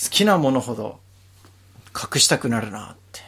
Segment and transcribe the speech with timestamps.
[0.00, 1.00] 好きなものほど
[1.94, 3.20] 隠したくなるなって。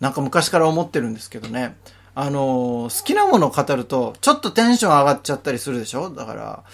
[0.00, 1.76] なんか昔から思ってるんですけどね。
[2.14, 6.10] あのー好きなものを語ると、ちょっとテンション上がっちゃったりするでしょ？
[6.10, 6.64] だから、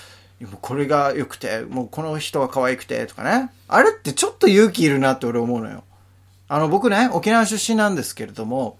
[0.60, 3.50] これが良くて、もうこの人が可愛くて、とかね。
[3.68, 5.84] あれってちょっと勇気いるなって俺思うのよ。
[6.48, 8.78] あの、僕ね、沖縄出身なんですけれども、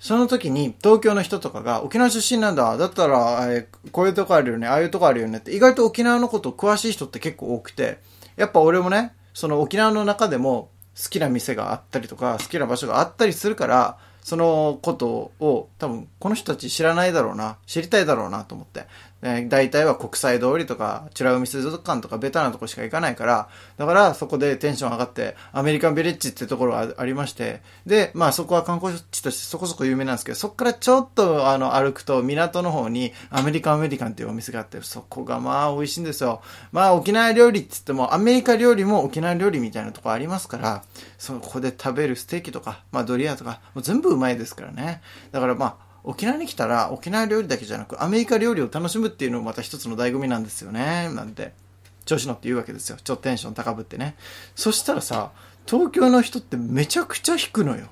[0.00, 2.76] その時に東京の人とかが沖縄出身なんだ。
[2.76, 7.98] だったら、えーこういうとこあるよね、ああいうとこあるよねって、意外と沖縄のこと詳しい人って結構多くて、
[8.36, 10.70] やっぱ俺もね、その沖縄の中でも
[11.00, 18.86] 好きな店があったりとか、好きな場所があったりするから、そのことを多分この人たち知らないだろうな、知りたいだろうなと思って。
[19.22, 36.40] え大体は国際通りとか、美ら海水族館とかベタなとこしか行かないから、だからそこでテンション上がって、アメリカンビレッジってところがありまして、で、まあそこは観光地としてそこそこ有名なんですけど、そこからちょっとあの歩くと港の方にアメリカンアメリカンっていうお店があって、そこがまあ美味しいんですよ。
[36.70, 40.84] まあ沖縄料理って言っても、アメリカ料理も沖縄料理みたいなとこありますから、
[41.18, 45.02] そこで食べるステーキとか、まあドリアとか、もう全部うまいですからね。
[45.32, 51.10] だからまあ、沖縄に来たら沖縄料理だけじゃなくアメリカ料理を楽しむっていうのもまた一つの醍醐味なんですよね。
[51.12, 51.52] なんて
[52.06, 52.96] 調子乗って言うわけですよ。
[52.96, 54.16] ちょっとテンション高ぶってね。
[54.54, 55.32] そしたらさ
[55.66, 57.88] 東京の人ってめちゃくちゃ引くのよ。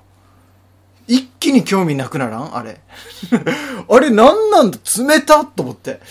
[1.07, 2.57] 一気に興味なくならん？
[2.57, 2.81] あれ。
[3.87, 4.79] あれなんなんだ？
[4.97, 6.01] 冷たと思って。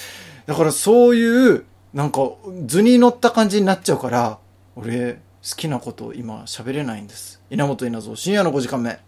[0.46, 2.20] だからそういうなんか
[2.66, 4.38] 図に乗った感じになっちゃうから
[4.76, 7.42] 俺好きなこと今喋れないんです。
[7.50, 9.00] 稲本稲造深夜の5時間目。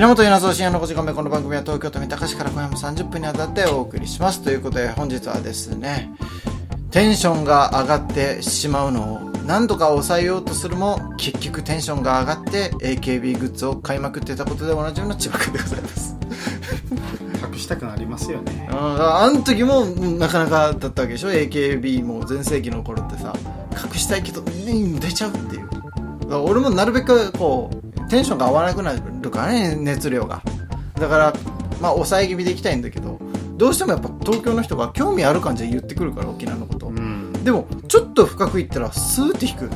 [0.00, 6.10] 稲本稲造深夜の5時間目この番組は東京都三鷹市から今夜も30分にわたってお送りしますということで本日はですね
[6.90, 16.16] テンションが上がってしまうのを何とか抑えようとするも結局テンションが上がって AKB グッズを買いまくってたことでおなじみの千葉君でございます
[17.52, 23.34] 隠したくなりますよねああの時もなかなかだったわけでしょ AKB も全盛期の頃ってさ
[23.72, 25.68] 隠したいけど、出ちゃうっていう
[26.34, 30.42] 俺もなるべくこうテンションが合わなくなるからね熱量が。
[30.98, 31.32] だから
[31.80, 33.18] まあ抑え気味でいきたいんだけど
[33.56, 37.32] どうしてもやっぱ東京の人が興味ある感じで言ってくるから沖縄のこと、うん。
[37.44, 39.70] でもちょっと深くいったらスーって引く。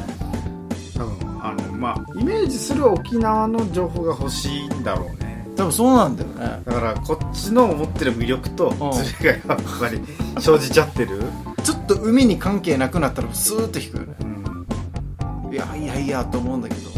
[0.97, 5.47] 多分あのまあイメージする沖縄の情報が欲しいんだろうね。
[5.57, 6.63] 多分そうなんだよね。
[6.65, 8.93] だからこっちの思ってる魅力とん。
[8.93, 10.01] ズレがやっぱり
[10.41, 11.23] 生じちゃってる、
[11.63, 14.15] ちょっと海に関係なくなったらスーって引くよね。
[14.21, 16.91] うん、いやいやいやと思うんだけど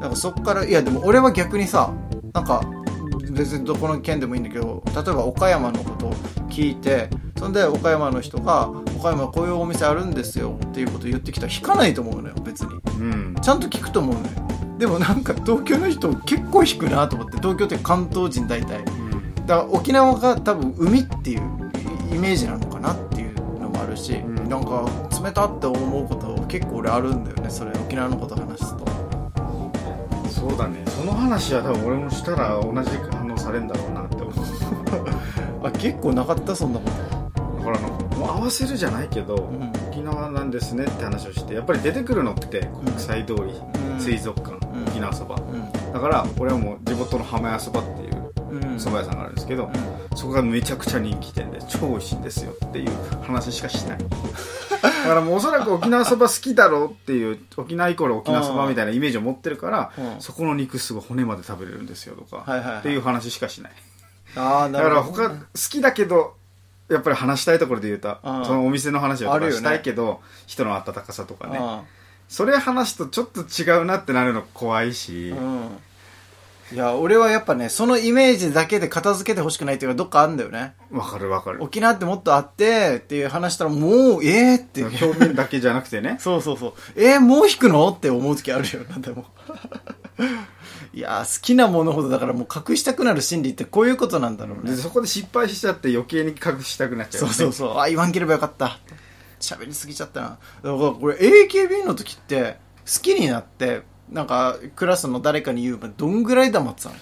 [0.00, 1.92] なんかそっからいやでも俺は逆にさ
[2.32, 2.62] なんか
[3.30, 6.14] 別にどこの県でもいいんだけど例えば岡山のことを
[6.48, 12.74] 聞いてそんで岡山の人が「岡山こういうお店あるんですよ」っていうことを言ってきたら引かないと思うのよ別に。
[12.98, 13.36] うん。
[13.40, 14.26] ちゃんと聞くと思うのよ。
[14.78, 18.78] でもなんか東京の人結構引くなと思って東京って関東人大体。
[18.78, 19.46] うん。
[19.46, 21.40] だから沖縄が多分海っていう
[22.12, 24.48] イメージなのかなっていうのもあるし、ん。
[24.48, 24.84] なんか
[25.22, 28.89] 冷たって思うこと結構俺あるんだよねそれ沖縄のこと話すと
[30.40, 30.82] そうだね。
[30.86, 34.34] その話は多分俺もしたら同じ反応されるんだろうなって思う。
[35.66, 36.54] あ結構なかった？
[36.56, 36.86] そんなこ
[37.58, 43.42] だからあのもう合わせるじゃないけど、ん沖縄なんですねって話をしてやっぱり出てくるのって国際通り、
[43.92, 44.00] うん。
[44.00, 44.82] 水族館、うん。
[44.88, 45.36] 沖縄そば。
[45.92, 48.19] だから俺はもう地元の浜屋そばっていううん
[48.50, 49.70] 蕎麦屋さんがあるんですけど、
[50.16, 52.90] そこがめちゃくちゃ人気店で超美味しいんですよっていう
[53.22, 53.98] 話しかしない。
[54.82, 60.20] だからもうおそらく沖縄そば好きだろうっていう沖縄イコール沖縄そばみたいなイメージを持ってるから、うん。
[60.20, 63.72] そこの肉すごい骨まで食べれるんですよとか、っていう話しかしない。
[64.36, 66.34] ああなだからるほど他好きだけど
[66.88, 68.44] やっぱり話したいところで言うと、うん。
[68.44, 71.58] そのお店の話をしたいけど、人の温かさとかね。
[71.60, 71.82] あ
[72.28, 75.68] それ話すとちょっと違うなってなるの怖いし、あうん
[76.72, 86.72] いや俺はやっぱねそのイメージだけで片付けてほしくないっていうかどっかあるんだよねわかるわかる沖縄ってもっとあってっていう話したらもうええって表面だけじゃなくてね そうそうそう。
[86.96, 87.88] えー、もう引くの？
[87.88, 89.26] って思う時あるよな、でも。
[90.92, 94.72] いやー、好きなものほどだからもう隠したくなる心理ってこういうことなんだろうね。
[94.72, 97.78] でそこで失敗しちゃって余計に隠したくなっちゃう、そうそうそう。
[97.78, 98.78] あ、言わんければよかった。
[99.40, 100.26] 喋りすぎちゃったな。
[100.28, 106.94] だからこれ AKB の時って好きになって、なんかクラスの誰かに言う前どんぐらい黙ってたの？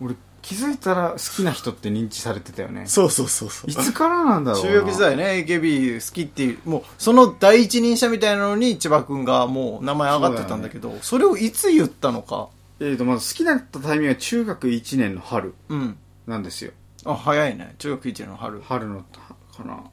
[0.00, 2.86] 俺気づいたら好きな人って認知されてたよね。
[2.86, 3.70] そうそうそうそう。
[3.70, 4.70] いつからなんだろうな。
[4.70, 12.48] 中学時代ね AKB 好きっていうもうその第一人者みたいなのに千葉君がもう名前上がってたんだけどそれをいつ言ったのか？
[12.80, 15.96] えーとまず好きだったタイミングは中学1年の春うん。
[16.26, 16.72] なんですよ。
[17.04, 17.74] あ早いね。
[17.78, 18.60] 中学1年の春。
[18.62, 19.04] 春の
[19.56, 19.84] かな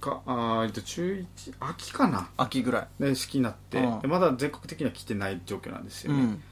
[0.00, 2.30] かあーえっと中1秋かな。
[2.36, 3.02] 秋ぐらい。
[3.02, 4.00] で好きになって、うん。
[4.00, 6.42] でまだ全国的には来てない状況なんですよね、うん。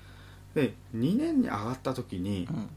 [0.54, 2.68] で2年に上がった時に、うん。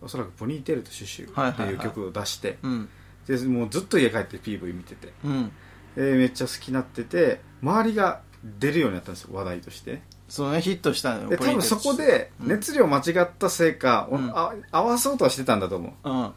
[0.00, 1.66] おそらく「ポニーテールとシュシュ」ってはいはい。
[1.66, 2.88] はいいう曲を出して、うん。
[3.26, 5.12] でもうずっと家帰って PV 見てて。
[5.24, 5.52] うん。
[5.96, 8.20] でめっちゃ好きになってて周りが
[8.60, 10.02] 出るようになったんですよ話題として。
[10.28, 12.48] そうねヒットしたのよで多分そこでうん。
[12.48, 14.30] 熱量間違ったせいか、おうん。
[14.34, 16.10] あ合わそうとはしてたんだと思う。
[16.10, 16.22] ん。
[16.26, 16.32] う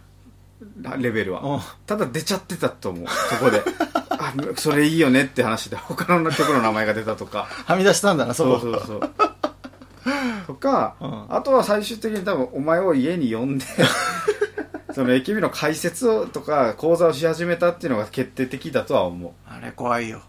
[0.98, 1.60] レベルは、うん。
[1.86, 3.06] ただ出ちゃってたと思う。
[3.08, 3.62] そこで。
[4.10, 7.48] あそれいいよねって話で他の曲の名前が出たとか。
[7.50, 9.12] はみ出したんだなそそうこそうそう。
[10.48, 11.26] とか、うん。
[11.30, 13.66] あとは最終的に多分お前を家に呼んで
[14.94, 19.32] その AKB の解説をとか講座をし始めたっていうのが決定的だとは思う。
[19.48, 20.22] あれ怖いよ。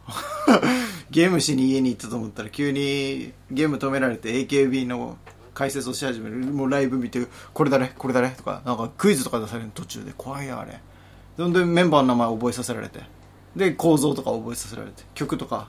[1.11, 5.19] ゲームしに家に行ったと思ったら急にゲーム止められて AKB の
[5.63, 6.37] 解説をし始める。
[6.39, 7.25] もうライブ見て
[7.55, 10.13] これ誰これ誰とかなんかクイズとか出される途中で。
[10.17, 10.81] 怖いよあれ。
[11.37, 13.01] そんでメンバーの名前覚えさせられて。
[13.55, 15.05] で構造とか覚えさせられて。
[15.15, 15.69] 曲とか。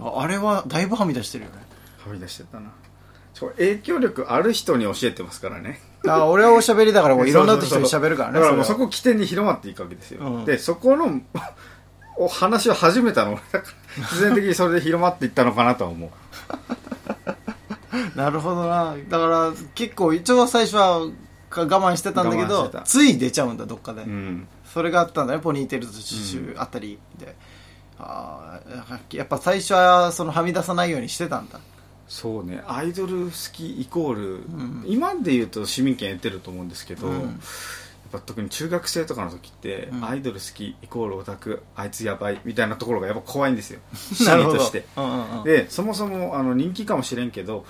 [0.00, 1.58] ああれはだいぶはみ出してるよね。
[2.04, 2.72] はみ出してたな。
[3.56, 5.80] 影響力ある人に教えてますからね。
[6.08, 10.44] あ俺はおしゃべりだからもう いろんな人に喋るからねだからもうそこ起点に広まっていくわけですよ、うん。
[10.44, 11.20] でそこの
[12.16, 16.10] お話を始めたの俺だから自然的にそれで広まっていったのかなとは思う
[18.16, 18.96] なるほどな。
[19.08, 21.12] だから結構一応最初は我
[21.50, 24.48] 慢してたんだけどつい出ちゃうんだどっかで、うん。
[24.64, 26.98] それがあったんだねポニーテールとシュシュあたり。
[27.18, 27.36] で、
[27.98, 31.60] あーやっぱ最初はそのはみ出さないようにしてたんだ。
[32.08, 32.62] そうね。
[32.66, 34.84] アイドル好きイコール、ん。
[34.86, 37.40] 今で言うと市民権得てると思うんですけど、うん
[38.12, 40.04] ぱ特に中学生とかの時って、うん。
[40.04, 43.80] アイドル好きイコールオタクあいつやばいみたいなところがやっぱ怖いんですよ。
[43.92, 44.84] 心理として。
[44.96, 45.44] うんうんうん。
[45.44, 47.64] でそもそもあの人気かもしれんけど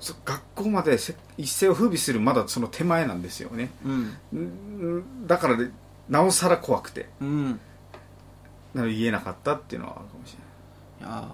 [0.00, 3.70] そ学校までせ一世を風靡するまだその手前なんですよね。
[3.84, 4.16] うん。
[4.32, 5.70] んだからで
[6.08, 7.08] なおさら怖くて。
[7.20, 7.60] うん。
[8.74, 10.36] なので言えなかったっていうのはあるかもし
[11.00, 11.18] れない。
[11.18, 11.28] いや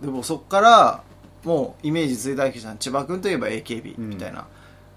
[0.00, 1.02] ーでもそっから
[1.44, 2.78] もうイメージついたわけじゃん。
[2.78, 4.46] 千葉君といえば AKB みたいな、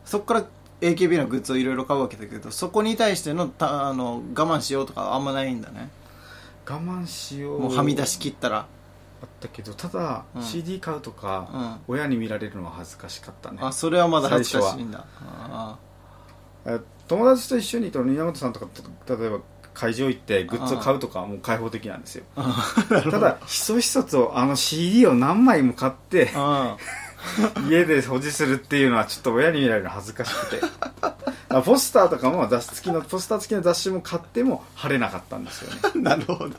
[0.05, 0.45] そっから
[0.81, 5.89] AKB のグッズをいろいろ買うわけだけどそこに対してのたあの我慢しようとかあんまないんだね。
[6.67, 7.61] 我慢しよう。
[7.61, 8.67] もうはみ出し切ったら。
[9.19, 10.43] あったけどただ、うん。
[10.43, 13.57] CD 買うとか、親に見られるのは恥ずかしかったね。
[13.61, 15.05] あそれはまだ恥ずかしいんだ。
[15.19, 15.77] あ
[16.65, 18.67] え友達と一緒にいたら宮本さんとか
[19.05, 19.39] と例えば
[19.73, 22.25] 会場行ってグッズを買うとかはもう開放的なんですよ。
[22.35, 26.77] ー ただひそひそとあの CD を何枚も買ってあ
[27.69, 30.61] 家で保持するっていうのはちょっと親に見られるの恥ずかしくて。
[31.49, 35.79] あポスターとかも雑誌付きのポスター付きの雑誌も買っても貼れなかったんですよね。
[35.83, 36.55] あ なるほど。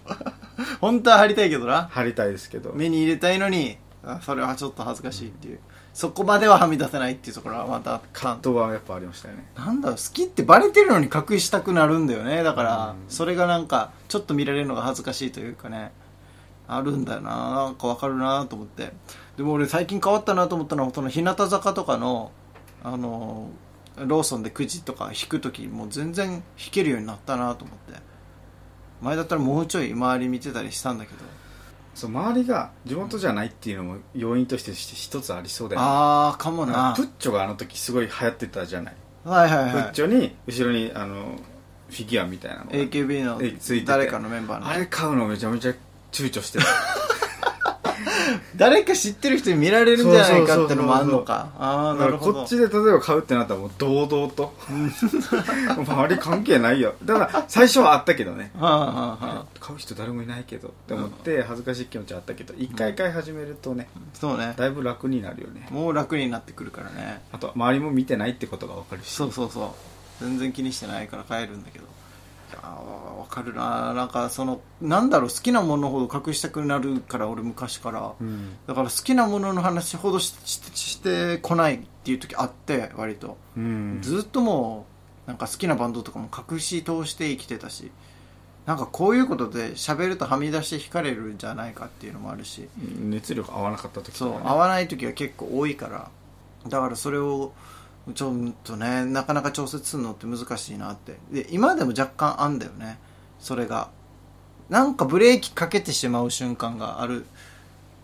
[0.81, 1.88] 本当は貼りたいけどな。
[1.93, 2.73] 貼りたいですけど。
[2.75, 5.61] 目に入れたいのにあそれはちょっと恥ずかしいっていう。
[5.93, 9.47] そこまでははみ出せないっていうところはまた葛藤はやっぱありましたよね。
[9.56, 12.43] なんだろう好きってバレてるのに隠したくなるんだよね。
[12.43, 13.11] だからうん。
[13.11, 15.93] それがなんかちょっと見られるのが恥ずかしいというかね。
[16.69, 18.93] あるんだよななんかわかるなと思って
[19.38, 22.32] でも俺最近変わったなと思ったのはその日向坂とかの
[22.82, 23.49] あの
[23.96, 28.00] ローソンでくじとか引く時もう全然引けるようになったなと思って。
[29.00, 31.19] 前だったらもうちょい周り見てたりしたんだけど。
[31.94, 35.87] そう周りが地元じゃないっていうのも要因として一つありそうだよね。
[35.88, 36.94] ああかもな。
[36.96, 38.94] プッチョがあの時すごい流行ってたじゃない、
[39.25, 41.37] はいはいプッはいチョに後ろにあの
[41.88, 43.40] フィギュアみたいなのが AKB の
[43.87, 44.69] 誰かのメンバーの。
[44.69, 45.75] あれ買うのめちゃめちゃ
[46.11, 46.64] 躊躇してた
[48.59, 51.50] 誰か知ってる人に見られるんじゃないかってのもあんのか。
[51.59, 52.41] ああなるほど。
[52.41, 54.53] こっちで例えば買うってなったらもう堂々と。
[55.79, 56.95] 周り関係ないよ。
[57.05, 58.50] だから最初はあったけどね。
[58.59, 64.55] 買う人誰もいないけどって思って恥ずかしい気持ちはあったけど一回買い始めるとねそうね。
[64.57, 65.69] だいぶ楽になるよね。
[65.71, 67.23] もう楽になってくるからね。
[67.33, 69.11] あと周りも見てないってことが分かるし。
[69.11, 69.67] そうそうそ
[70.21, 70.25] う。
[70.25, 71.85] 全然気にしてないから帰るんだけど
[72.57, 73.93] わかるな。
[73.95, 78.57] なんかそのなんだろう好きなものほど隠したくなるから俺昔から、うん。
[78.67, 83.37] だから好きなものの話ほどししてこないっていう時あって割と。
[83.57, 83.99] うん。
[84.02, 84.87] ずっとも
[85.26, 87.90] うなんか好きなバンドとかも隠し通して生きてたし
[88.64, 92.69] なんかこういうことで喋るとはみ出して惹かれるんじゃないかっていうのもあるし。
[92.78, 94.12] 熱量合わなかった時ね。
[94.14, 96.11] そう合わない時は結構多いから。
[96.69, 97.52] だからそれを
[98.15, 101.19] ちょっとねなかなか調節するのって難しいなって。
[101.31, 102.99] で今でも若干あんだよね。
[103.38, 103.91] それが。
[104.69, 107.27] なんかブレーキかけてしまう瞬間がある。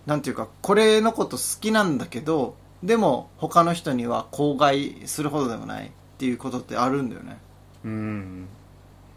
[0.07, 5.87] なんていうかこれのこと好きなんだけどでも他の人には口外するほどでもない。
[5.87, 7.39] っていうことってあるんだよね。
[7.85, 8.49] うん。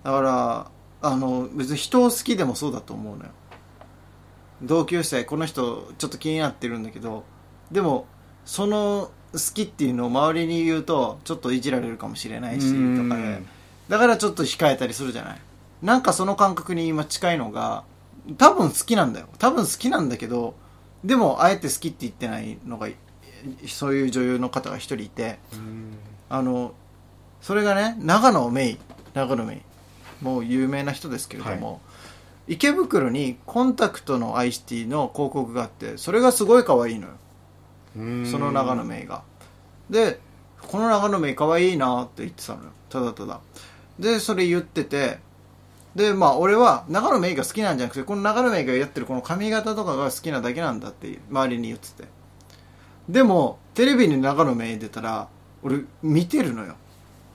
[0.03, 3.31] だからあの別に人を好きでもそうだと思うのよ。
[4.63, 7.23] 同級生この人ちょっと気になってるんだけど
[7.71, 8.07] でも
[8.45, 13.09] その好きっていうのを周りに言うとちょっといじられるかもしれないしうん。
[13.09, 13.41] とかで。
[13.89, 15.37] だからちょっと控えたりするじゃない。
[15.81, 17.83] なんかその感覚に今近いのが、
[18.37, 19.27] 多分好きなんだよ。
[19.37, 20.55] 多分好きなんだけど、
[21.03, 22.89] でもあえて好きって言ってないのが、
[23.67, 25.39] そういう女優の方が一人いて、
[26.29, 26.73] あの、
[27.41, 28.77] それがね、長野メイ、
[29.13, 29.61] 長野メ
[30.21, 31.79] イ、もう有名な人ですけれども、
[32.47, 37.13] 池袋にコンタクトのアイシティの広告があって、それがすごい可愛いのよ。
[38.25, 39.23] その長野メイが。
[39.89, 40.19] で、
[40.61, 42.71] この長野メイ可愛いなって言ってたのよ。
[42.89, 43.39] ただただ。
[43.99, 45.19] で、それ言ってて、
[45.95, 52.07] で、まあ俺は長野メイが好きなんじゃなくて、この長野メイがやってるこの髪型とかが好きなだけなんだって周りに言ってて。
[53.09, 55.27] でも、テレビに長野メイ出たら、
[55.63, 56.75] 俺見てるのよ。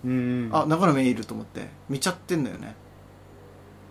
[0.05, 2.77] うんあ、長野メイいると思って、見ちゃってんだよね。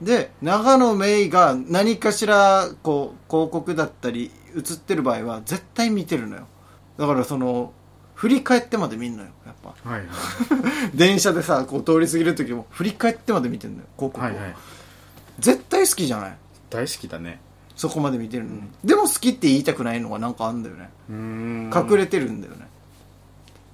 [0.01, 6.47] で、長野メイが何かしら、こう、広告だったり、映ってる場合は、絶対見てるのよ。
[6.97, 7.73] だからその、
[8.15, 9.89] 振り返ってまで見んのよ、やっぱ。
[9.89, 10.07] はいはい
[10.95, 14.23] 電車でさ、こう通り過ぎる時も、振り返ってまで見てんのよ、広告を。
[14.23, 14.55] はいはい
[15.39, 16.37] 絶対好きじゃない？
[16.69, 17.39] 大好きだね
[17.75, 18.61] そこまで見てるのに。
[18.83, 20.89] でも好きって言いたくないのがなんかあんだよね。
[21.09, 22.67] うん隠れてるんだよね。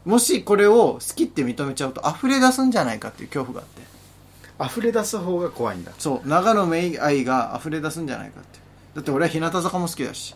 [0.05, 4.71] もしこれを好きって認めちゃうと溢れ出すんじゃないかっていう恐怖があって。
[4.71, 8.59] 溢れ出す方が怖いんだそう、長野メイ愛が溢れ出すんじゃないかって。
[8.95, 10.35] だって俺は日向坂も好きだし、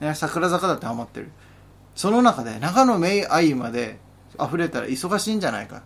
[0.00, 1.30] ね、桜坂だってハマってる。
[1.94, 3.98] その中で長野メイ愛まで
[4.42, 5.82] 溢れたら忙しいんじゃないかっ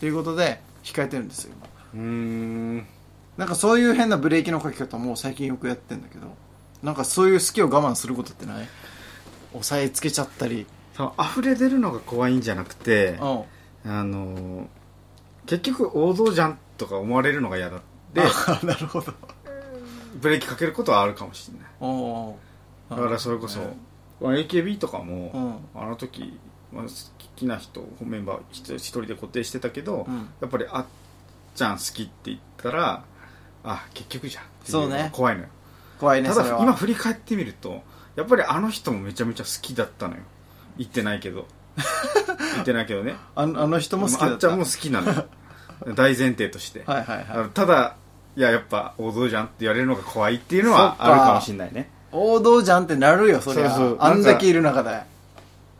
[0.00, 1.54] ていうことで控えてるんですよ、
[1.94, 2.86] 今うーん
[3.36, 6.26] なんかそういう変なブレーキのかけ方も最近よくやってんだけど、
[6.82, 8.68] なんかそういう好きを我慢することってない？
[9.52, 10.66] 押さえつけちゃったり。
[10.94, 13.18] その溢れ出るのが怖いんじゃなくて
[13.84, 13.90] うん。
[13.90, 14.66] あのー
[15.46, 17.80] 結局王道じゃんとか思われるのが嫌だ
[18.14, 19.12] で あなるほど。
[20.20, 22.36] ブレーキかけることはあるかもしれないお
[22.90, 23.68] だからそれこそ、まあ
[24.20, 25.80] AKB とかも、うん。
[25.82, 26.38] あの時、
[26.72, 26.90] まあ、好
[27.36, 30.28] きな人メンバー一人で固定してたけど、うん。
[30.40, 30.86] やっぱりあっ
[31.54, 33.04] ちゃん好きって言ったら
[33.64, 35.48] あ結局じゃんそうね怖いのよ
[35.98, 36.34] 怖いね、た。
[36.34, 37.82] だ今振り返ってみると
[38.16, 40.22] やっぱりあの人もめちゃめちゃ好きだったのよ
[40.78, 41.46] 言ってないけど
[42.54, 44.32] 言ってないけどねあの人も好きだった。
[44.32, 45.26] あっちゃんも好きなのよ
[45.94, 47.50] 大前提として、はいはいはい。
[47.50, 47.96] ただ
[48.36, 53.70] いややっぱ王道じゃんって言われるのが怖いっていうのはあるかもしれないね王道じゃんってなるよ、そりゃ。
[53.70, 55.00] そうそうあんだけいる中で。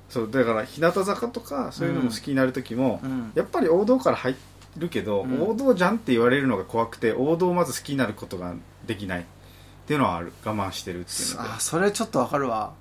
[0.08, 3.32] そうだから日向坂とかそういうのも好きになる時も、うん。
[3.34, 4.34] やっぱり王道から入
[4.76, 8.54] るけど、うん王道じゃんって言われるのが怖くて王道をまず好きになることが
[8.86, 9.24] できないっ
[9.86, 12.72] ていうのはある我慢してるっていうのであ、それちょっとわかるわ。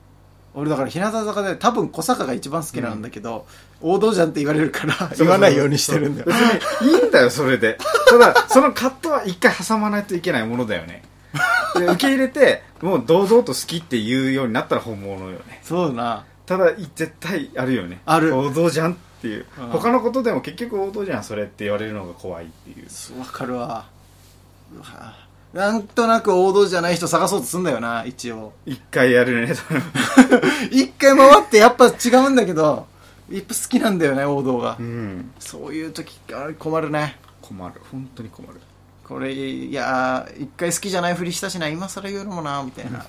[0.55, 3.45] 俺だから日向坂で多分小坂が一番好きなんだけど、
[3.81, 6.27] 王道じゃんって言われるから言わないようにしてるんだよ。
[6.27, 6.35] 別
[6.81, 7.77] にいいんだよそれで
[8.07, 11.03] ただその葛藤は一回挟まないといけないものだよね
[11.75, 16.25] で受け入れてもう堂々と好きって言うようになったら本物よねそうだな。
[16.45, 23.85] ただい絶対あるよねある王道じゃんっていう、うん他のことでも結局王道じゃんそれって言われるのが怖いっていうわかるわ。
[25.53, 28.53] なんとなく王道じゃない人探そうとすんだよな、一応。
[28.67, 29.53] 一回やるね
[30.69, 32.85] 一回回ってやっぱ違うんだけど、
[33.31, 34.83] やっぱ好きなんだよね、王道がう。
[34.83, 36.19] んそういう時
[36.59, 37.17] 困るね。
[37.41, 38.59] 困る本当に困る
[39.09, 43.07] これ、いやー、一回好きじゃないふりしたしな、今更言うのもな、みたいな。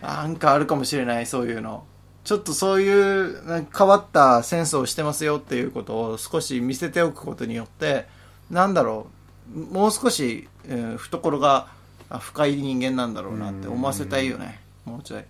[0.00, 1.84] なんかあるかもしれない、そういうの。
[2.22, 8.06] ちょっとそういう変わったセンスをしてますよっていうことを少し見せておくことによって、
[8.48, 9.08] なんだろ
[9.52, 11.66] う、もう少し、えー懐が
[12.08, 14.60] あ深い人間なんだろうなって思わせたいよね。
[14.84, 15.24] もうちょい。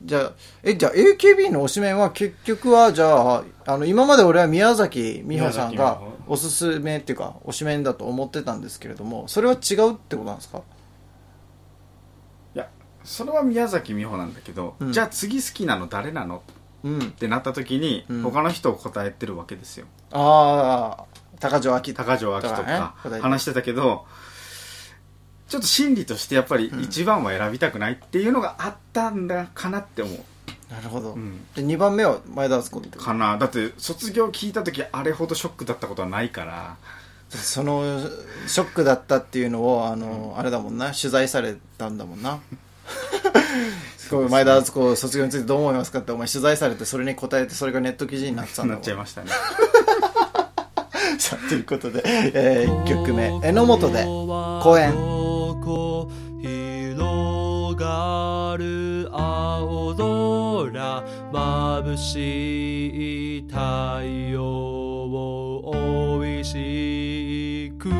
[0.00, 0.32] じゃあ、
[0.62, 10.62] え、じゃあ AKB の推しメンは結局は、じゃあ、あの、今まで俺は宮崎美穂さんがおすすめっていうか、推しメンだと思ってたんですけれども、それは違うってことなんですか？
[12.54, 12.68] いや
[13.02, 14.92] それは宮崎美穂なんだけど、うん。
[14.92, 16.42] じゃあ次好きなの誰なの？
[16.84, 16.98] うん。
[17.00, 17.06] っ。
[17.08, 18.22] てなった時に、うん。
[18.22, 19.86] 他の人を答えてるわけですよ。
[20.12, 21.04] ああ、
[21.40, 24.06] 高城秋高城明ととかね話してたけど
[25.48, 30.18] ちょっと心理としてやっぱり一番は選びたくないっていうのがあったんだかなって思う、
[30.70, 31.14] なるほど。
[31.14, 31.46] うん。
[31.54, 33.04] で、2番目は前田敦子ってこと？
[33.04, 33.38] かな。
[33.38, 36.76] だって卒業聞いた時あれほどショックだったことはないから。
[37.30, 38.08] その、
[38.46, 42.40] ショックだったっていうのを、あの、あれだもんな、取材されたんだもんな。
[44.08, 48.82] こう前田敦子卒業についてどう思いますかってお前取材されてそれに答えてそれがネット記事になってたんだなもん。
[48.82, 49.30] っちゃいましたね。
[51.18, 53.38] さあということで、え1曲目。
[53.42, 55.17] 榎本で公園
[61.30, 63.58] 眩しい太
[64.32, 67.92] 陽を美味しい空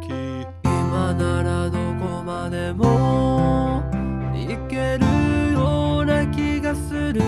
[0.00, 0.08] 気
[0.64, 3.82] 今ならどこまでも
[4.32, 5.04] 行ける
[5.52, 7.20] ような気がする。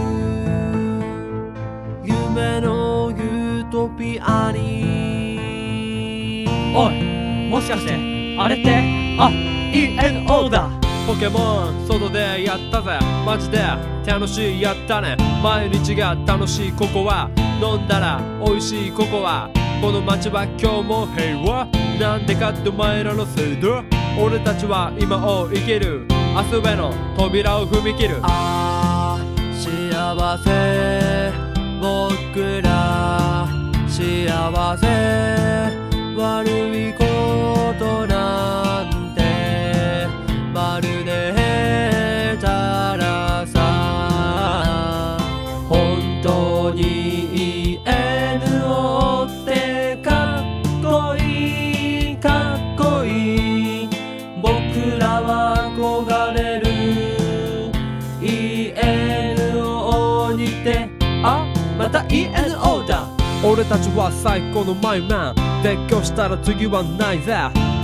[2.04, 6.46] 夢のユートピアに。
[6.74, 6.94] おい
[7.50, 7.94] もしかして
[8.38, 8.70] あれって？
[9.18, 9.30] あ
[9.72, 10.75] ENO だ。
[11.06, 12.98] ポケモン外でやったぜ。
[13.24, 13.62] マジで
[14.04, 15.16] 楽しいやったね。
[15.40, 17.30] 毎日が楽しいここは
[17.62, 19.48] 飲んだら美味しいここは
[19.80, 21.68] この街は今日も平和。
[22.00, 23.84] なんでかってお前らのせいだ
[24.20, 26.08] 俺たちは今を生きる。
[26.34, 28.18] 明日への扉を踏み切る。
[28.22, 31.32] あー幸せ。
[31.80, 33.46] 僕ら
[33.86, 34.86] 幸せ。
[36.16, 37.04] 悪いこ
[37.78, 38.15] となん
[63.44, 65.34] 俺たちは最高のマイマン。
[65.62, 67.34] 絶叫したら次はないぜ。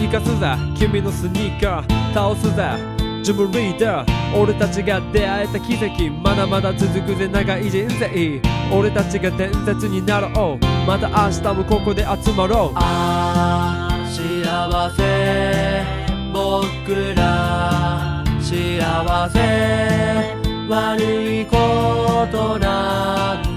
[0.01, 0.57] 生かすぜ。
[0.77, 2.15] 君のスニーカー。
[2.15, 2.93] 倒すぜ。
[3.23, 6.11] ジムリーダー俺たちが出会えた奇跡。
[6.11, 7.29] まだまだ続くぜ。
[7.29, 8.41] 長い人生。
[8.73, 10.87] 俺たちが伝説になろう。
[10.87, 12.77] また明日もここで集まろう。
[12.77, 15.85] ああ幸せ。
[16.33, 20.37] 僕ら幸せ。
[20.69, 23.52] 悪いことなんて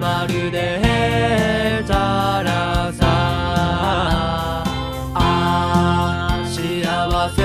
[0.00, 3.04] まるでたらさ。
[5.14, 7.40] あー幸せ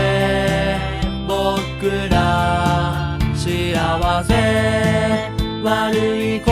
[1.27, 4.31] 僕ら幸せ。
[5.63, 6.51] 悪いこ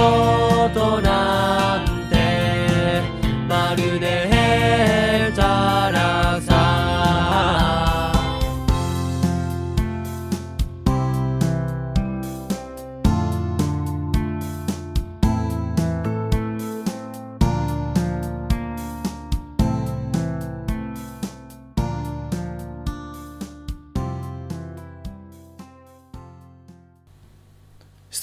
[0.73, 3.01] となんて
[3.47, 5.41] まるでた
[5.91, 5.99] ら。
[6.09, 6.18] さ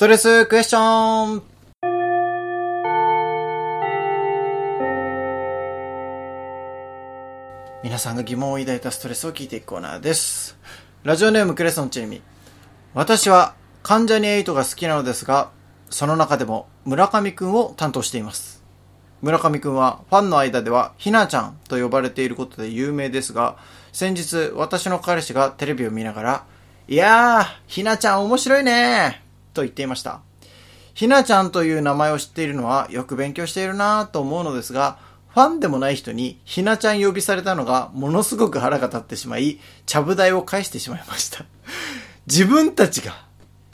[0.07, 1.42] トレスクエスチョン
[7.83, 10.57] 皆さんが疑問を抱いたストレスを聞いていくコーナーです。
[11.03, 12.23] ラジオネームクレソンチェミ。
[12.95, 15.51] 私は関ジャニエイトが好きなのですが、
[15.90, 18.62] その中でも村上くんを担当しています。
[19.23, 23.57] 村上くんはファンの間ではひなちゃんと呼ばれていることで有名ですが、
[23.92, 26.45] 先日私の彼氏がテレビを見ながら、
[26.87, 29.26] いやー、ひなちゃん面白いね
[29.57, 30.21] と言っていました。
[30.95, 41.45] ひなちゃんという名前を知っているのはよく勉強しているなぁと思うのですが、ファンでもない人にひなちゃん呼びされたのがものすごく腹が立ってしまい、ちゃぶ台を返してしまいました。
[42.27, 43.12] 自分たちが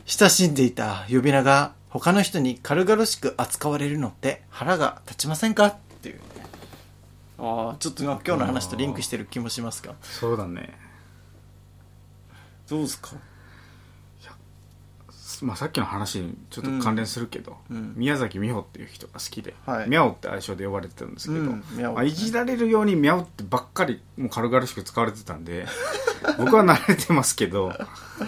[0.06, 5.66] 親しんでいた呼び名が他の人に軽々しく扱われるのって腹が立ちませんか？
[5.66, 6.22] っていうね。
[7.38, 9.94] ああ、ちょっと今日の話とリンクしてる気もしますが。
[10.02, 10.76] そうだね
[12.68, 13.10] どうですか？
[15.42, 17.94] まあ、さっきの話にちょっと関連するけど、うん。
[17.96, 19.88] 宮崎美穂っていう人が好きで、はい。
[19.90, 25.66] ミャオって愛称で呼ばれてたんですけど、うんミャオまあ、いじられるようにミャオってばっかりもう軽々しく使われてたんで
[26.38, 27.72] 僕は慣れてますけど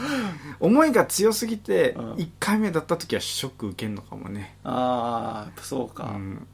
[0.61, 2.13] 思いが強すぎてうん。
[2.15, 6.05] 1回目だった時はショック受けんのかもね、ああ、そううか。
[6.05, 6.47] ん、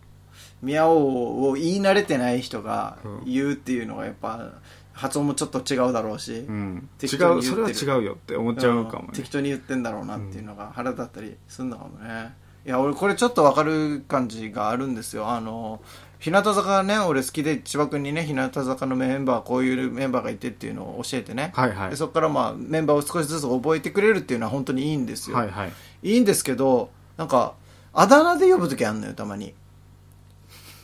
[0.63, 3.25] ミャオを言い慣れてない人がうん。
[3.25, 4.53] 言うっていうのがやっぱ
[5.01, 7.93] 発音もちょっと違うだろうし、うん、違適当うそれに言ってる。
[7.93, 9.09] は違うよって思っちゃうかもね。
[9.09, 12.35] ん適当に言ってんだろうなっていうのが腹立ったりするのかもね、
[12.67, 15.29] いや俺これちょっとわかる感じがあるんですよ。
[15.29, 15.81] あの
[16.19, 21.91] 日向坂がね俺好きで千葉君にね日向坂のメンバーこういうメンバーがいてっていうのを教えてね、はいはい。
[21.91, 25.73] でそこからまあメンバーを少しずつ覚えてくれるっていうのは本当にいいんですよ、はいはい。
[26.03, 27.55] いいんですけど、なんか、
[27.93, 29.55] あだ名で呼ぶときあんのよ、たまに。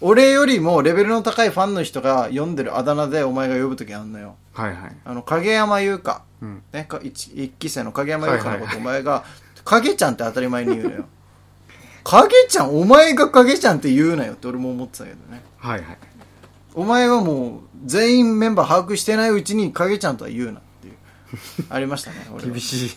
[0.01, 4.37] 俺よりもレベルの高いファンの人が読んでるあだ名でお前が呼ぶときあんのよ。
[4.53, 6.23] はいはいあの、影山優香。
[6.43, 9.25] うんね、か一一期生の影山優香のことお前が、
[9.65, 11.05] 影ちゃんって当たり前に言うのよ。
[12.05, 15.43] 影ちゃん、お前が影ちゃんって言うなよって俺も思ってたけどね。
[15.59, 15.99] はいはい
[16.75, 20.95] お前はもう全員メンバー把握してないうちに影ちゃんとは言うなっていう。
[21.71, 22.97] ありましたね、俺は厳しい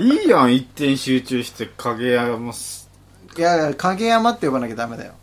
[0.00, 5.14] いいやん一点集中して影山いや、影山って呼ばなきゃダメだよ。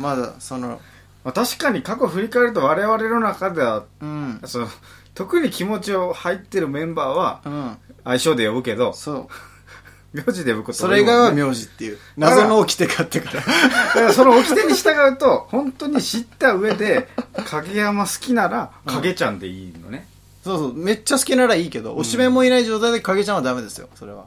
[0.00, 0.80] まだ、その、
[1.24, 4.40] まあ、確かに過去振り返ると我々の中ではうん。
[4.46, 4.68] その
[5.14, 7.76] 特に気持ちを入ってるメンバーはうん。
[8.04, 9.28] 相性で呼ぶけどそう。
[10.12, 11.98] 名字で呼ぶことそれ以外は名名字っていう。
[12.16, 13.40] 謎の起きてかってから。
[13.40, 13.42] だ
[13.92, 17.08] からその掟に従うと本当に知った上で
[17.46, 20.08] 影山好きなら影ちゃんでいいのね、
[20.42, 20.74] そうそう。
[20.74, 23.88] めっちゃ好きならいいけど、推しメンもいない状態で影ちゃんはダメですよ。
[23.94, 24.24] それは。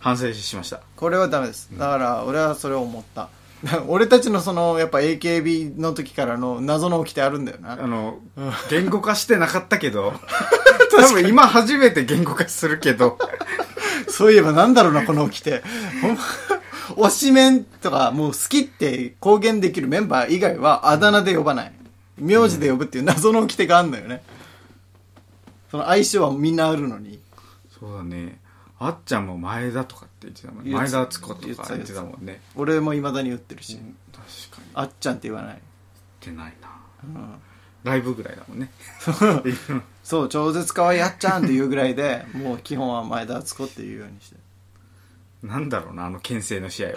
[0.00, 1.70] 反省しましたこれはダメです。
[1.78, 3.30] だから、俺はそれを思った。
[3.88, 7.72] 俺たちのその、やっぱ AKB の時からの謎の起きてあるんだよな。
[7.72, 8.18] あの、
[8.70, 10.12] 言語化してなかったけど、
[10.96, 13.18] 多分今初めて言語化するけど、
[14.08, 15.62] そういえばなんだろうな、この起きて。
[16.02, 16.20] ほんま
[16.96, 21.72] 推しメンとか、もう好きって公言できるメンバー以外はあだ名で呼ばない。
[22.18, 24.22] 名字で呼ぶっていう謎の起きてがあるんだよね。
[25.70, 27.18] その相性はみんなあるのに。
[27.80, 28.38] そうだね。
[28.86, 30.70] あっちゃんも前田とかって言ってたもんね。
[30.72, 32.40] 前田敦子とか言ってたもんね。
[32.56, 33.76] 俺も未だに言ってるし。
[33.76, 34.68] 確かに。
[34.74, 35.58] あっちゃんって言わない。
[36.22, 36.68] 言ってないな。
[37.04, 37.34] うん
[37.84, 38.70] ライブぐらいだもんね。
[40.02, 44.36] そう、超絶可愛いあっちゃんっていうぐらいで、もう基本は前田敦子っていうようにして。
[45.46, 46.94] なんだろうな、あの牽制の試合は。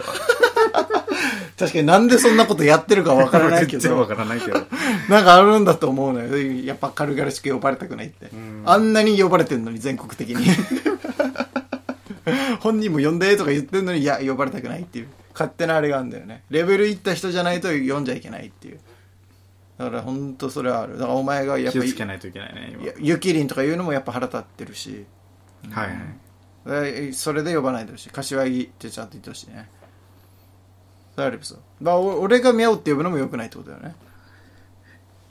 [1.58, 4.54] 確かになんでそんなことやってるかわからないけ全然わど、からないけど。
[5.10, 6.64] なんかあるんだと思うのよ。
[6.64, 8.62] やっぱ軽々しく呼ばれたくないってん。
[8.64, 10.46] あんなに呼ばれてんのに、全国的に。
[12.60, 15.08] 本人も呼んでとか言ってんのに、いや、呼ばれたくないっていう。
[15.32, 16.42] 勝手なあれがあるんだよね。
[16.50, 18.80] レベルいった人じゃないと呼んじゃいけないっていう。
[19.78, 20.94] だから本当それはある。
[20.94, 22.92] だからお前がやっぱ気をつけないといけないね、今。
[22.98, 25.06] ゆきりんとか言うのもやっぱ腹立ってるし。
[25.70, 25.96] はいはい。
[26.70, 29.70] えそれで呼ばないでほしい柏木ってちゃんと言ってほしいね
[31.14, 33.94] それあそうまあお俺がミャオって呼ぶのもよくないってことだよね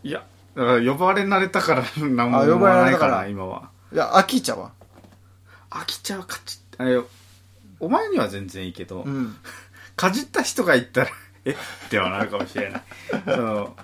[0.03, 3.69] いや、だから呼ばれ慣れたから何もあ呼思わないか、らら今は。
[3.91, 4.71] いや秋茶は？
[5.69, 7.01] 飽きちゃうかちあれ
[7.79, 9.35] お前には全然いいけど、うん。
[9.95, 11.09] かじった人が言ったら
[11.45, 11.51] え？
[11.51, 11.55] っ
[11.89, 12.83] てはなるかもしれない。
[13.25, 13.75] その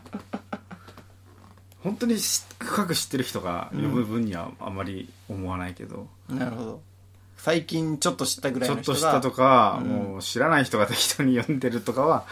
[1.81, 6.81] 本当にし深く知ってる人が呼ぶ分にはあんまり思わないけど、なるほど。
[7.37, 9.89] 最近ちょっと知ったぐらいちょの人がっとしたとか、うん。
[9.89, 12.25] もう知らない人が適当に呼んでるとかは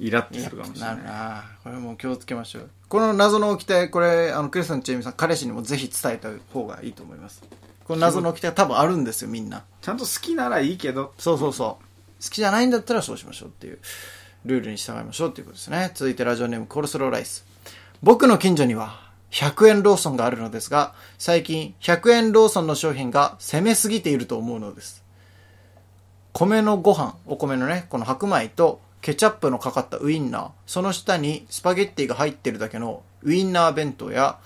[0.00, 1.44] イラッとするかもしれなないるな。
[1.64, 2.70] これもう気をつけましょう。
[2.88, 7.42] この謎の起きてこれあのクリスさんチェイミさん彼氏にもぜひ伝えた方がいいと思います
[7.88, 11.88] この謎の起きては多分あるんですよみんなちゃんと好きならいいけどそうそうそう。
[12.22, 13.78] 好きじゃないんだったらそうしましょうっていう、
[14.44, 15.90] ルールに従いましょうっていうことですね。
[15.94, 17.46] 続いてラジオネームコールスローライス。
[18.02, 25.04] 僕の近所には100円ローソンがあるのですが、最近100円ローソンの商品が攻めすぎていると思うのです。
[26.32, 34.38] 米のご飯、お米のね、この白米とケチャップのかかったウインナー、その下にスパゲッティが入ってるだけのウインナー弁当や、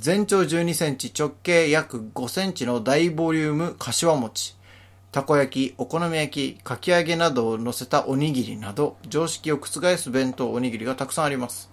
[0.00, 4.56] 全長12センチ、直径約5センチの大ボリューム柏餅、
[5.12, 11.70] たこ焼き、お好み焼き、かき揚げなどを乗せたおにぎりなど、常識を覆す弁当おにぎりがたくさんあります。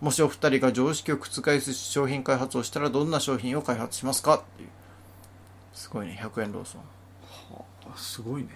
[0.00, 4.68] もしお二人が常識を覆す商品開発をしたらどんな商品を開発しますかっていう。
[5.72, 6.80] すごいね、100円ローソン。
[7.92, 8.48] あすごいね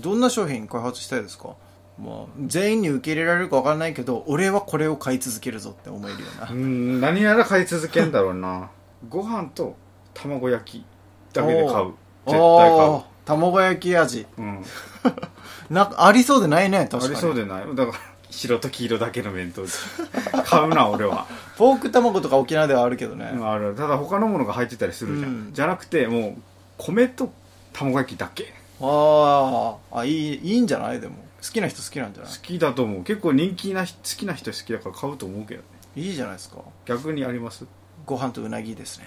[0.00, 1.54] どんな商品開発したいですか？
[2.02, 6.50] まあ、全員に受け入れられるか分からないけど、俺はこれを買い続けるぞって思えるような。
[6.50, 6.54] う。
[6.54, 8.70] ん何やら買い続けんだろうな。
[9.08, 9.76] ご飯と
[10.14, 10.84] 卵焼き
[11.32, 11.92] だけで買う。
[12.26, 13.02] 絶対買おー。
[13.26, 14.26] 卵焼き味。
[14.38, 14.64] う、うん、
[15.70, 17.04] な、ありそうでないね、確かに。
[17.06, 17.64] ありそうでない。
[17.74, 17.98] だから
[18.30, 19.62] 白と黄色だけの弁当
[20.44, 21.26] 買うな俺は、
[21.58, 23.30] ポーク卵とか沖縄ではあるけどね。
[23.34, 23.74] うんある。
[23.74, 25.50] ただ他のものが入ってたりするじゃん、うん。
[25.52, 26.34] じゃなくてもう
[26.78, 27.30] 米と
[27.72, 28.54] 卵焼きだけ。
[28.80, 31.00] ああ、あ、いい、いいんじゃない？
[31.00, 31.14] でも。
[31.42, 32.32] 好きな人好きなんじゃない？
[32.32, 36.58] 好きだと思う結構人気な人好きな人好きだから買うと思うけどねいいじゃないですか。
[36.86, 37.66] 逆にあります？
[38.06, 39.06] ご飯とうなぎですね。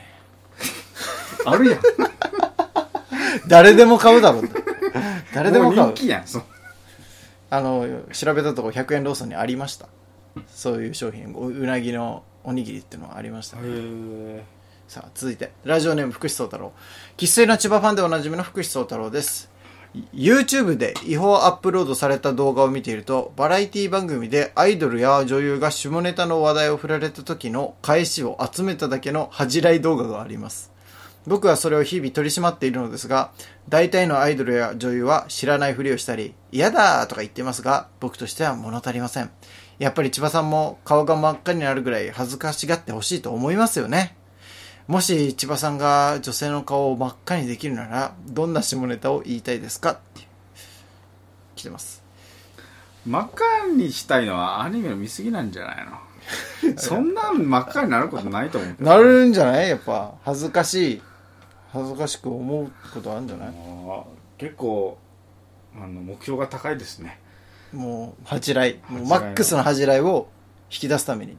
[1.45, 1.79] あるやん
[3.47, 4.61] 誰でも買うだろうって。
[5.33, 5.93] 誰でも買う人。
[5.93, 6.43] 気やんそう
[7.49, 9.87] あの、調べたところ100円ローソンにありました。
[10.47, 13.63] そういう商品、おうなぎのおにぎりっていうのはありましたね。
[13.65, 14.43] へ
[14.87, 16.73] さあ、続いて、ラジオネーム福士蒼太郎。
[17.17, 19.49] 生粋の千葉ファンでおなじみの福士蒼太郎です。
[20.13, 30.71] YouTube で違法アップロードされた動画を見ていると、バラエティ番組でアイドルや女優が下ネタの話題を振られた時の返しを集めただけの恥じらい動画があります。
[31.25, 33.31] 僕はそれを日々取り締まっているのですが、
[33.69, 39.29] 大体のアイドルや女優は知らないふりをしたり、嫌だとか言ってますが、僕としては物足りません。
[39.79, 44.15] やっぱり千葉さんも顔が真っ赤になるぐらい恥ずかしがってほしいと思いますよね。
[44.87, 49.91] もし千葉さんが女性の顔を真っ赤にできるなら、どんな下ネタを言いたいですか？
[49.91, 50.27] って。
[51.55, 52.03] 来てます。
[53.05, 56.75] 真っ赤にしたいのはアニメの見過ぎなんじゃないの？
[56.77, 59.69] そんなん真っ赤になることないと思うなるんじゃない？
[59.69, 61.01] やっぱ、恥ずかしい。
[61.71, 63.53] 恥ずかしく思うことあるんじゃない？
[64.37, 64.97] 結構
[65.75, 67.19] あの目標が高いですね
[67.71, 68.79] もう、恥じらい。
[68.89, 70.27] もう恥じらいマックスの恥じらいを
[70.69, 71.37] 引き出すために。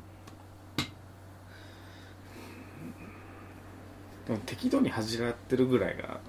[4.27, 6.21] でも適度に恥じらってるぐらいが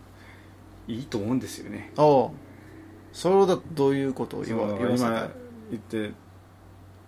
[0.87, 1.91] いいと思うんですよね。
[1.97, 2.31] おう
[3.13, 4.37] それだとどういうこと？
[4.37, 5.29] を言わ今
[5.71, 6.11] 言って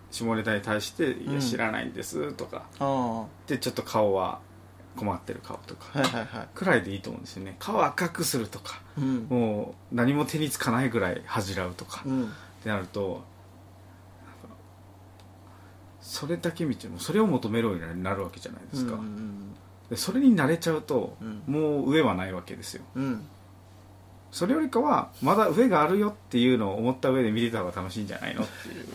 [0.10, 1.36] 下ネタに対して「いうん。
[1.36, 2.66] や知らないんです」とか。
[2.80, 4.40] あでちょっと顔は
[4.96, 5.88] 困ってる顔とか。
[5.94, 6.48] あはいはいはい。
[6.56, 7.56] くらいでいいと思うんですよね。
[7.60, 8.82] 顔赤くするとか。
[8.98, 9.28] うん。
[9.30, 12.04] もう何も手につかないぐらい恥じらうとか。
[12.06, 12.24] うん。
[12.26, 12.28] っ
[12.64, 13.24] てなると
[16.02, 19.58] それだけ見てもそれを求めるようになるわけじゃないですか、うんで
[19.96, 21.44] それに慣れちゃうと、うん。
[21.48, 22.84] もう上はないわけですよ。
[22.96, 23.26] うん。
[24.32, 28.44] それよりかはまだ上があるよっていうのを思った上で見てた方が楽しいんじゃないの？
[28.44, 28.86] っていう。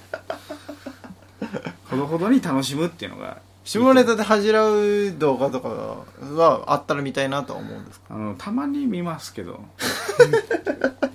[1.90, 9.60] ほどほどに楽しむっていうのが下ネタで恥じらう動画とかはあったら見たいなとは思うんですあのたまに見ますけど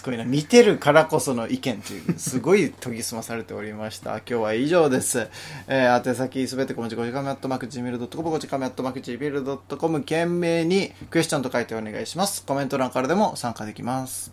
[0.00, 0.24] すごいな。
[0.24, 4.16] 見てるからこその意見というすごい研ぎ澄まされておりました。
[4.26, 5.28] 今日は以上です、
[5.68, 12.44] えー、宛先すべて小文字5時間目アットマーク Gmail.com 5時間目アットマーク Gmail.com 懸命にクエスチョンと書いてお願いします。
[12.46, 14.32] コメント欄からでも参加できます。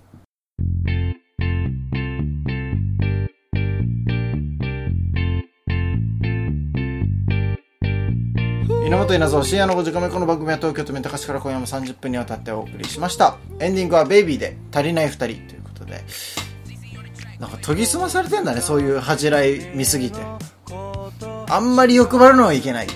[8.87, 13.37] 稲本稲造深夜の5時間目この番組は東京都三鷹市から今夜も30分にわたってお送りしました。
[13.59, 15.56] エンディングは「ベイビーで足りない2人」という
[15.87, 16.03] で
[17.39, 20.19] なんか研ぎ澄まされてんだねそういう恥じらい見すぎて。
[21.49, 22.87] あんまり欲張るのはいけない。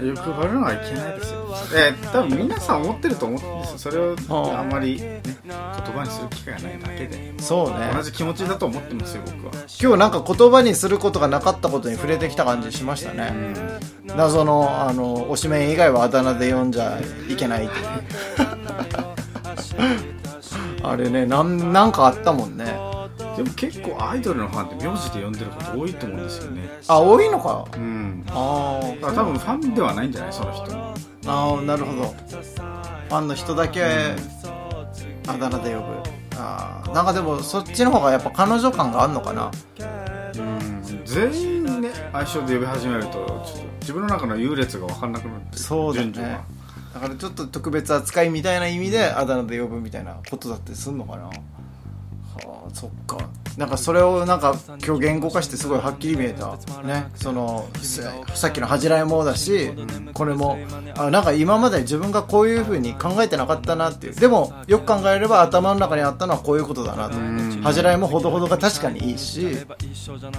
[0.00, 1.40] 欲張るのはいけないですよ。
[1.74, 3.78] えー多分皆さん思ってると思うんですよ。
[3.78, 4.14] それを
[4.56, 7.34] あんまり、ね、言葉にする機会がないだけで。
[7.38, 7.90] そうね。
[7.94, 9.52] 同じ気持ちだと思ってますよ僕は。
[9.80, 13.32] 今日なんか言葉にすることがなかったことに触れてきた感じしましたね、
[14.06, 17.74] 謎のあの推しメン以外はあだ名で呼んじゃいけないって。
[17.74, 17.78] い
[20.10, 20.13] う
[20.90, 22.64] あれねなんなんかあったもんね。
[23.36, 26.68] でも結構アイドルのファンって名字で呼んでること多いと思うんですよね。
[26.88, 27.66] あ多いのか。
[27.74, 28.24] うん。
[28.28, 29.00] あー。
[29.00, 30.76] だから多分ファンではないんじゃないその人。
[30.76, 30.94] も
[31.26, 32.02] ああなるほど。
[32.04, 33.82] ファンの人だけ
[35.26, 35.84] あだ名で呼ぶ。
[36.36, 36.92] あー。
[36.92, 39.50] なんかでもそっちの方がやっぱ彼女感があんのかな。
[40.38, 40.74] うん。
[41.04, 43.42] 全員ね相性で呼び始めるとちょっと
[43.80, 46.44] 自分の中の優劣が分かんなくなってそうだ順序ねが
[46.94, 51.28] だからちょっと特別扱いみたいな意味であだ名で呼ぶみたいなことだってすんのかな。
[52.46, 53.18] はあそっか。
[53.56, 56.56] なんかそれをなんか今日言語化してすごいはっきり見えた。
[56.82, 57.06] ね。
[57.14, 59.70] そのささっきの恥じらいもだし
[60.12, 60.58] これも
[60.96, 64.14] あなんか今まで自分がこういうふうに考えてなかったなっていう。
[64.14, 67.16] でもよく考えれば頭の中にあったのはこういうことだなと。
[67.18, 67.60] ん。
[67.62, 69.56] 恥じらいもほどほどが確かにいいし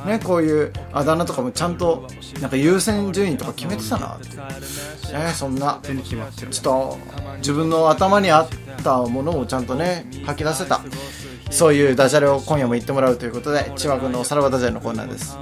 [0.05, 2.07] ねこういうあだ名とかもちゃんと
[2.41, 5.79] なんか優先順位とか決めてたなってねそんな。
[5.81, 6.51] 手に決まってる。
[6.51, 6.97] ちょっと
[7.37, 8.47] 自分の頭にあっ
[8.83, 10.81] たものをちゃんとね吐き出せた
[11.51, 15.37] そういうダジャレを今夜も言ってもらうということで千葉君のおさらばダジャレのコーナーです。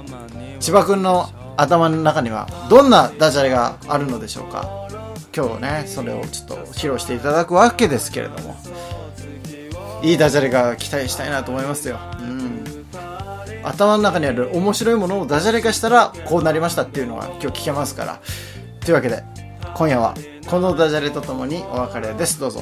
[0.60, 4.88] 千葉君の頭の中にはどんなダジャレがあるのでしょうか？
[5.36, 8.56] 今日ねそれをちょっと披露していただくわけですけれども。
[10.02, 11.98] いいダジャレが期待したいなと思いますよ。
[12.20, 12.62] うん。
[13.62, 18.20] 頭の中にある面白いものをダジャレ化したらこうなりましたっていうのが今日聞けますから。
[18.80, 19.24] というわけで
[19.74, 20.14] 今夜は
[20.46, 22.38] このダジャレとともにお別れです。
[22.38, 22.60] どうぞ。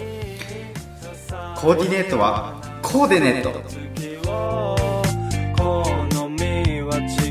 [1.56, 3.52] コーディネートはコーディネート
[5.56, 7.30] 好みは違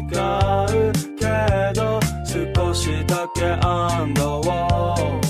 [0.77, 1.25] うけ
[1.79, 5.20] ど少しだけ安堵を。